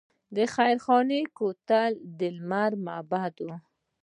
[0.35, 3.47] د خیرخانې کوتل کې د لمر معبد و